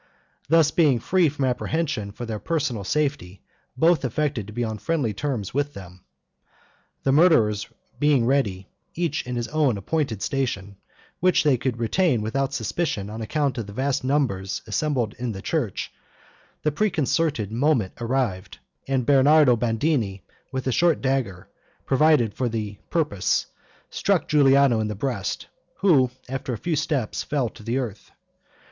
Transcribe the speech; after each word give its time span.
Thus 0.49 0.71
being 0.71 0.97
free 0.99 1.29
from 1.29 1.45
apprehension 1.45 2.11
for 2.11 2.25
their 2.25 2.39
personal 2.39 2.83
safety 2.83 3.43
both 3.77 4.03
affected 4.03 4.47
to 4.47 4.51
be 4.53 4.63
on 4.63 4.79
friendly 4.79 5.13
terms 5.13 5.53
with 5.53 5.75
them. 5.75 6.01
The 7.03 7.11
murderers 7.11 7.67
being 7.99 8.25
ready, 8.25 8.67
each 8.95 9.21
in 9.27 9.35
his 9.35 9.47
appointed 9.53 10.23
station, 10.23 10.77
which 11.19 11.43
they 11.43 11.55
could 11.55 11.77
retain 11.77 12.23
without 12.23 12.51
suspicion, 12.51 13.11
on 13.11 13.21
account 13.21 13.59
of 13.59 13.67
the 13.67 13.73
vast 13.73 14.03
numbers 14.03 14.63
assembled 14.65 15.13
in 15.19 15.33
the 15.33 15.41
church, 15.43 15.91
the 16.63 16.71
preconcerted 16.71 17.51
moment 17.51 17.93
arrived, 18.01 18.57
and 18.87 19.05
Bernardo 19.05 19.55
Bandini, 19.55 20.23
with 20.51 20.65
a 20.65 20.71
short 20.71 20.99
dagger 21.03 21.47
provided 21.85 22.33
for 22.33 22.49
the 22.49 22.79
purpose, 22.89 23.45
struck 23.91 24.27
Giuliano 24.27 24.79
in 24.79 24.87
the 24.87 24.95
breast, 24.95 25.45
who, 25.81 26.09
after 26.27 26.53
a 26.53 26.57
few 26.57 26.75
steps, 26.75 27.21
fell 27.21 27.49
to 27.49 27.61
the 27.61 27.77
earth. 27.77 28.09